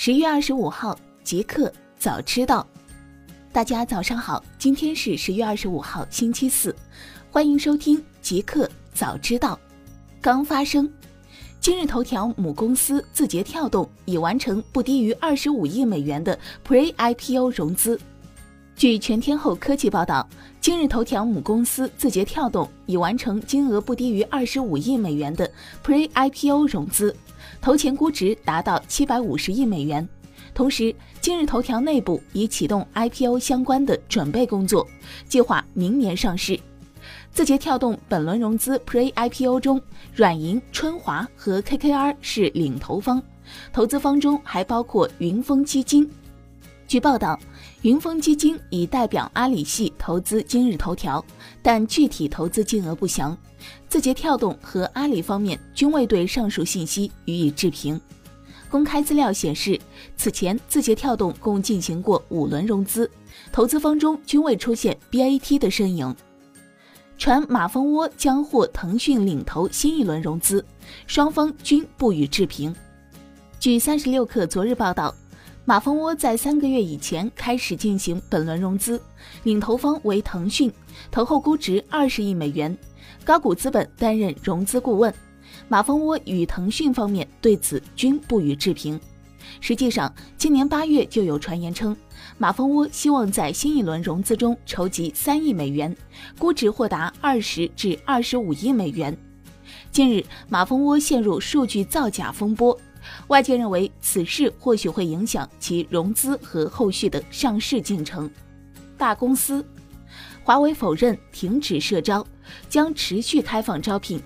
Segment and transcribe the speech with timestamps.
[0.00, 2.64] 十月二十五号，极客早知道。
[3.50, 6.72] 大家早上好，今天是十月二十五号，星期四，
[7.32, 9.58] 欢迎收听极客早知道。
[10.20, 10.88] 刚发生，
[11.60, 18.00] 今日头条母公司字节跳动已完成不低于二十五亿美元的 Pre-IPO 融资。
[18.76, 20.28] 据全天候科技报道，
[20.60, 25.50] 今日头条母公司字节跳动已完成金额不低于二十五亿美元的
[25.84, 27.16] Pre-IPO 融资。
[27.60, 30.06] 投前估值达到七百五十亿美元，
[30.54, 34.86] 同时，今日头条内部已启动 IPO 相关的准备工作，
[35.28, 36.58] 计划明年上市。
[37.30, 39.80] 字节跳动本轮融资 Pre-IPO 中，
[40.14, 43.22] 软银、春华和 KKR 是领投方，
[43.72, 46.10] 投资方中还包括云峰基金。
[46.86, 47.38] 据报道，
[47.82, 51.24] 云峰基金已代表阿里系投资今日头条，
[51.62, 53.36] 但具体投资金额不详。
[53.88, 58.00] 字节跳动和阿里方面均未对上述信息予以置评。
[58.70, 59.80] 公开资料显示，
[60.16, 63.10] 此前字节跳动共进行过五轮融资，
[63.50, 66.14] 投资方中均未出现 BAT 的身影。
[67.16, 70.64] 传马蜂窝将获腾讯领投新一轮融资，
[71.06, 72.74] 双方均不予置评。
[73.58, 75.14] 据三十六氪昨日报道。
[75.64, 78.98] 马蜂窝在三个月以前开始进行本轮融资，
[79.42, 80.72] 领投方为腾讯，
[81.10, 82.74] 投后估值二十亿美元，
[83.24, 85.12] 高股资本担任融资顾问。
[85.68, 89.00] 马蜂窝与腾讯方面对此均不予置评。
[89.60, 91.96] 实际上，今年八月就有传言称，
[92.36, 95.96] 马蜂窝希望在新一轮融资中筹集三亿美元，
[96.38, 99.16] 估值或达二十至二十五亿美元。
[99.90, 102.78] 近日，马蜂窝陷入数据造假风波。
[103.28, 108.30] 外界认为此事或许会影响其融资和后续的上市进程。
[108.98, 109.64] 大公司，
[110.48, 112.26] 华为否认停止社招，
[112.70, 114.18] 将持续开放招聘。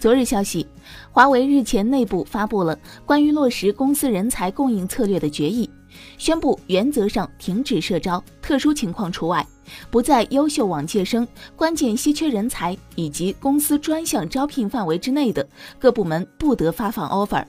[0.00, 0.66] 昨日消息，
[1.12, 5.68] 华为日前内部发布了关于落实公司人才供应策略的决议，
[6.16, 9.46] 宣布原则上停止社招，特殊情况除外，
[9.90, 15.46] 不在优秀往届生、关键稀缺人才以及公司专项招聘范围之内的
[15.78, 17.44] 各部门不得发放 offer。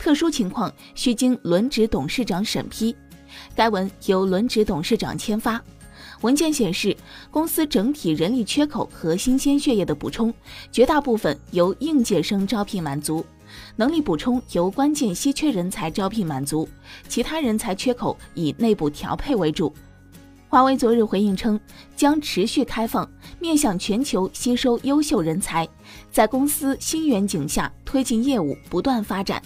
[0.00, 2.92] 特殊情况需经轮值董事长审批。
[3.54, 5.62] 该文由轮值董事长签发。
[6.22, 6.96] 文件显示，
[7.30, 10.32] 公司整体人力缺口和新鲜血液的补充，
[10.70, 13.24] 绝大部分由应届生招聘满足；
[13.76, 16.68] 能力补充由关键稀缺人才招聘满足，
[17.08, 19.72] 其他人才缺口以内部调配为主。
[20.48, 21.60] 华为昨日回应称，
[21.94, 25.68] 将持续开放，面向全球吸收优秀人才，
[26.10, 29.40] 在公司新远景下推进业务不断发展。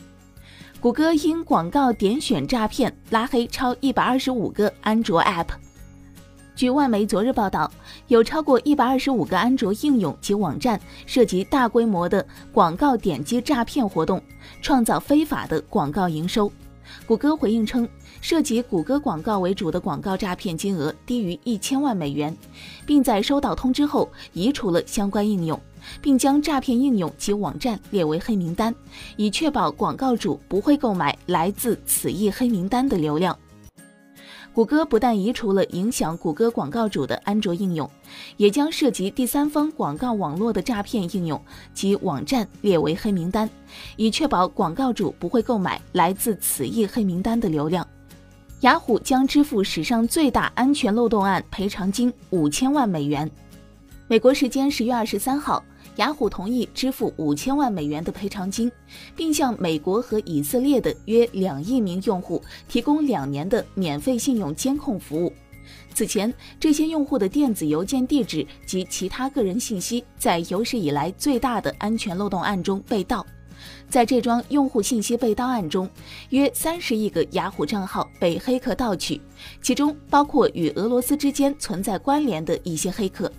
[0.81, 5.48] 谷歌因广告点选诈骗拉黑超一百二十五个安卓 App。
[6.56, 7.69] 据外媒昨日报道，
[8.06, 14.22] 有超过一百二十五个安卓应用及网站涉及大规模的广告点击诈骗活动，
[14.62, 16.50] 创造非法的广告营收。
[17.06, 17.88] 谷歌回应称，
[18.20, 22.37] 涉及谷歌广告为主的广告诈骗金额低于一千万美元，
[22.86, 25.60] 并在收到通知后移除了相关应用。
[26.00, 28.75] 并将诈骗应用及网站列为黑名单，
[29.19, 33.38] 以确保广告主不会购买来自此一黑名单的流量。
[34.54, 37.91] 谷歌不但移除了影响谷歌广告主的安卓应用，
[38.37, 41.41] 也将涉及第三方广告网络的诈骗应用
[41.75, 43.50] 及网站列为黑名单，
[43.97, 47.84] 以确保广告主不会购买来自此一黑名单的流量。
[48.60, 53.28] 雅虎将支付史上最大安全漏洞案赔偿金五千万美元。
[54.06, 55.62] 美国时间十月二十三号。
[55.97, 58.71] 雅虎同意支付五千万美元的赔偿金，
[59.15, 65.33] 并向美国和以色列的约两亿名用户提供两年的免费信用监控服务。
[65.94, 73.25] 此前，这些用户的电子邮件地址及其他个人信息在有史以来最大的安全漏洞案中被盗。
[73.88, 75.88] 在这桩用户信息被盗案中，
[76.31, 79.21] 约三十亿个雅虎账号被黑客盗取，
[79.62, 83.31] 其中包括与俄罗斯之间存在关联的一些黑客。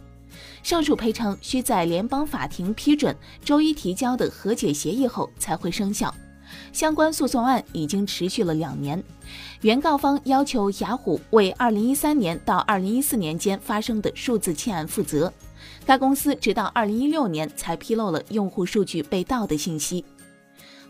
[0.64, 6.14] 上述赔偿需在联邦法庭批准周一提交的和解协议后才会生效。
[6.72, 9.04] 相关诉讼案已经持续了两年，
[9.62, 15.32] 原告方要求雅虎为2013年到2014年间发生的数字窃案负责。
[15.86, 20.06] 该公司直到2016年才披露了用户数据被盗的信息。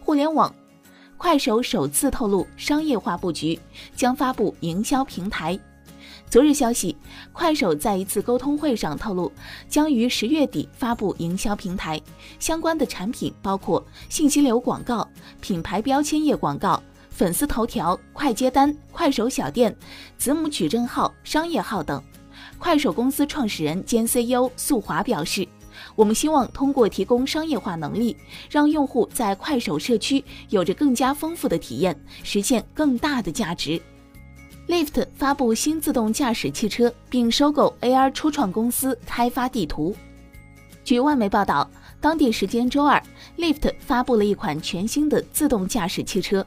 [0.01, 0.53] 互联网，
[1.17, 3.59] 快手首次透露商业化布局，
[3.95, 5.57] 将发布营销平台。
[6.29, 6.95] 昨日消息，
[7.31, 9.31] 快手在一次沟通会上透露，
[9.69, 12.01] 将于十月底发布营销平台，
[12.39, 15.07] 相关的产品包括信息流广告、
[15.39, 19.73] 品牌标签页广告、粉丝头条、快接单、快手小店、
[20.17, 22.03] 子母矩阵号、商业号等。
[22.57, 25.47] 快手公司创始人兼 CEO 宿华表示，
[25.95, 28.17] 我们希望通过提供商业化能力，
[28.49, 33.81] 让用户在快手社区有着更加丰富的体验，实现更大的价值。
[34.67, 39.95] Lyft 发布新自动驾驶汽车，并收购 AR 初创公司开发地图。
[40.83, 41.69] 据外媒报道，
[42.01, 43.01] 当地时间周二
[43.37, 46.43] ，Lyft 发布了一款全新的自动驾驶汽车，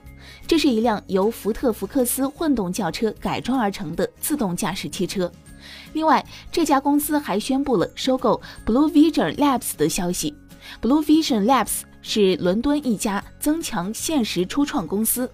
[0.49, 5.31] 这是一辆由福特福克斯混动轿车改装而成的自动驾驶汽车。
[5.93, 10.35] 另外，这家公司还宣布了收购 Blue Vision Labs 的消息。
[10.83, 15.31] Blue Vision Labs 是伦敦一家增强现实初创公司，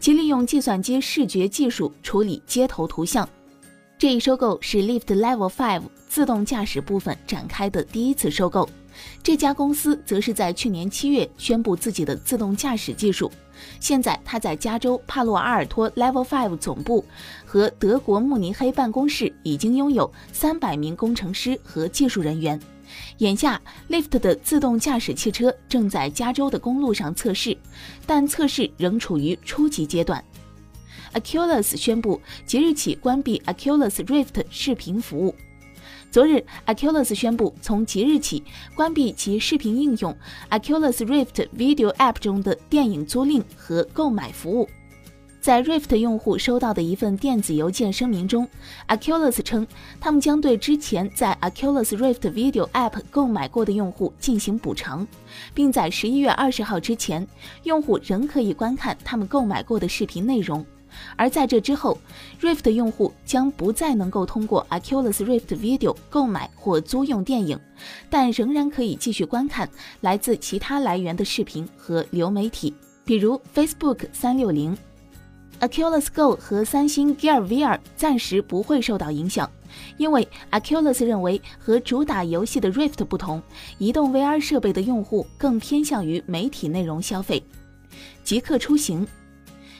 [0.00, 3.28] 其利用计算机视觉技术处理街头图像。
[3.98, 8.68] 这一收购是 Lyft Level Five 自动驾驶部分展开的第一次收购。
[9.22, 13.30] 这家公司则是在去年七月宣布自己的自动驾驶技术。
[13.80, 17.04] 现在，他在加州帕洛阿尔托 Level Five 总部
[17.44, 22.60] 和德国慕尼黑办公室已经拥有三百名工程师和技术人员。
[23.18, 27.56] 眼下，Lyft 的自动驾驶汽车正在加州的公路上测试，
[28.06, 30.22] 但测试仍处于初级阶段。
[31.12, 35.34] a c u l u s 宣布即日起关闭 a c u l u s Rift 视频服务。
[36.10, 38.42] 昨日 a c u l u s 宣布从即日起
[38.74, 40.16] 关闭其视频应用
[40.48, 44.68] a c u l u s Rift Video App 中的电影租赁和购买服务。
[45.40, 48.46] 在 Rift 用户收到的一份电子邮件声明中
[48.88, 49.66] ，Aculus 称
[50.00, 55.06] 他们将对之前在 Aculus Rift Video App 购买过的用户进行补偿，
[55.54, 57.26] 并在十一月二十号之前，
[57.62, 60.64] 用户仍可以观看他们购买过的视频内容。
[61.16, 61.96] 而在这之后
[62.40, 67.58] ，Rift 用户将不再能够通过 Aculus Rift Video 购买或租用电影，
[68.10, 69.68] 但仍然可以继续观看
[70.00, 72.74] 来自其他来源的视频和流媒体，
[73.04, 74.76] 比如 Facebook 三六零。
[75.60, 79.50] Aculus Go 和三星 Gear VR 暂时不会受到影响，
[79.96, 83.42] 因为 Aculus 认为和主打游戏的 Rift 不同，
[83.78, 87.42] 移动 VR 设备的用户更偏向于媒体内容消费。
[88.22, 89.06] 极客出行。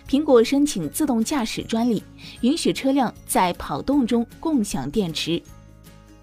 [0.08, 2.02] 苹果申请自动驾驶专利，
[2.40, 5.40] 允许车辆在跑动中共享电池。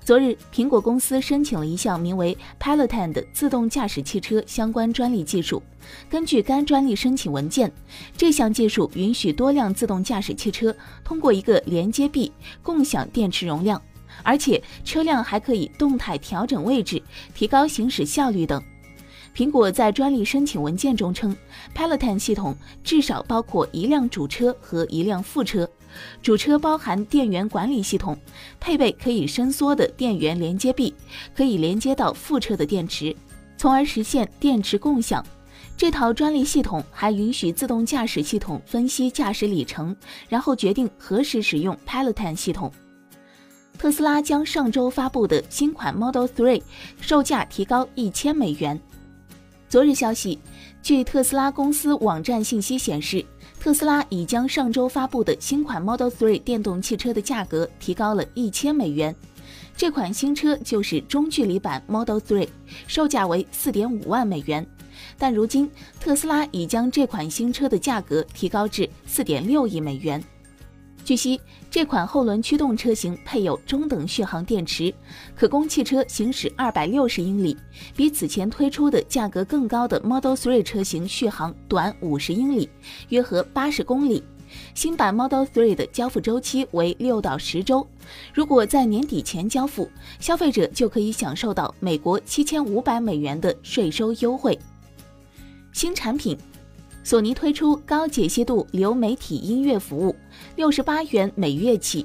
[0.05, 5.63] 昨日，苹果公司申请了一项名为 Peloton 的自动驾驶汽车相关专利技术。
[6.07, 7.71] 根据该专利申请文件，
[8.15, 12.31] 这项技术允许多辆自动驾驶汽车通过一个连接臂
[12.61, 13.81] 共享电池容量，
[14.21, 17.01] 而且车辆还可以动态调整位置，
[17.33, 18.63] 提高行驶效率等。
[19.35, 21.35] 苹果在专利申请文件中称
[21.75, 22.55] ，Peloton 系统
[22.85, 25.69] 至少包括一辆主车和一辆副车。
[26.21, 28.17] 主车包含电源管理系统，
[28.61, 30.93] 配备可以伸缩的电源连接臂，
[31.35, 33.13] 可以连接到副车的电池，
[33.57, 35.25] 从而实现电池共享。
[35.75, 39.93] 这套专利系统还允许自动驾驶系统分析驾驶里程，
[40.29, 42.71] 然后决定何时使用 Peloton 系统。
[43.77, 46.61] 特斯拉将上周发布的新款 Model 3
[47.01, 48.79] 售价提高一千美元。
[49.75, 50.39] 昨日消息，
[50.81, 53.25] 据特斯拉公司网站信息显示，
[53.59, 59.13] 特斯拉已将上周发布的新款 Model 3电动汽车的价格提高了一千美元。
[59.75, 62.47] 这款新车就是中距离版 Model 3，
[62.87, 64.65] 售价为四点五万美元。
[65.17, 65.69] 但如今，
[65.99, 70.23] 特斯拉已将这款新车的价格提高至四点六亿美元。
[71.05, 74.91] 据悉，这款后轮驱动车型配有中等续航电池，
[75.35, 77.55] 可供汽车行驶二百六十英里，
[77.95, 82.67] 比此前推出的价格更高的 Model 3车型续航短五十英里，
[83.09, 84.23] 约合八十公里。
[84.73, 87.85] 新版 Model 3的交付周期为六到十周，
[88.33, 89.87] 如果在年底前交付，
[90.19, 94.57] 消费者就可以享受到美国七千五百美元的税收优惠。
[95.71, 96.35] 新产品。
[97.05, 100.15] 索尼推出高解析度流媒体音乐服务，
[100.55, 102.03] 六十八元每月起。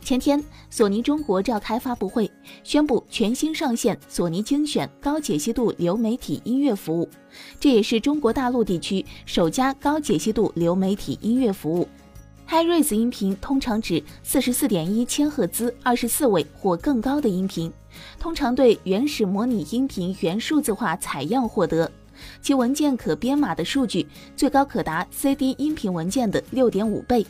[0.00, 2.28] 前天，索尼中国召开发布会，
[2.64, 7.08] 宣布全新上线索尼精选高解析度流媒体音乐服务，
[7.60, 11.86] 这也是中国大陆地区首家高解析度流媒体音乐服务。
[12.48, 17.72] Hi-Res 音频通常指四十四点一千赫兹、二十四位或更高的音频，
[18.18, 21.88] 通常对原始模拟音频原数字化采样获得。
[22.40, 24.06] 其文件可编码的数据
[24.36, 27.26] 最高可达 CD 音频文件的六点五倍。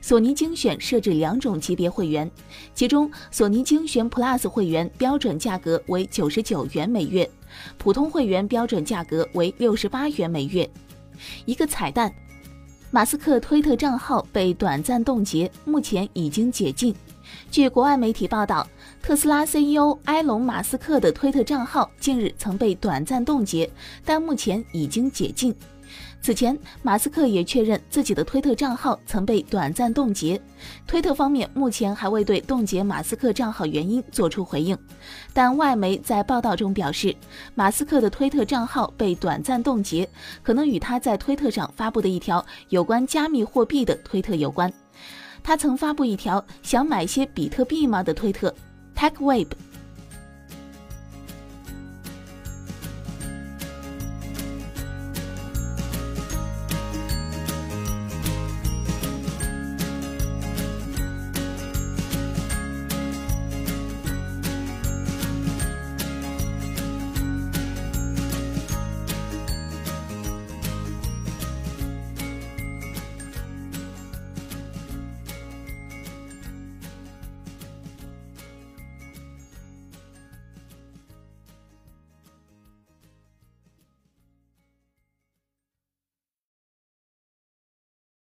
[0.00, 2.28] 索尼精选设置两种级别会员，
[2.74, 7.28] 其中索尼精选 Plus 会员标准价格为九十九元每月，
[7.76, 10.68] 普通会员标准价格为六十八元每月。
[11.44, 12.12] 一个彩蛋：
[12.90, 16.94] 马斯克推特账号被短暂冻结，目前已经解禁。
[17.50, 18.66] 据国外媒体报道，
[19.02, 23.70] 特斯拉 CEO 埃隆·马斯克的推特账号近日曾被短暂冻结，
[24.04, 25.54] 但目前已经解禁。
[26.20, 30.38] 此前，马斯克也确认自己的推特账号曾被短暂冻结。
[30.86, 34.76] 推特方面目前还未对冻结马斯克账号原因作出回应，
[35.32, 37.14] 但外媒在报道中表示，
[37.54, 40.06] 马斯克的推特账号被短暂冻结，
[40.42, 44.70] 可能与他在推特上发布的一条有关加密货币的推特有关。
[45.48, 48.54] 他曾发布一条“想买些比特币吗”的推特。
[48.94, 49.46] TechWeb